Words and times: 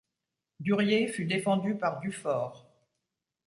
Durier 0.59 1.07
fut 1.07 1.25
défendu 1.25 1.75
par 1.77 1.99
Dufaure. 1.99 2.65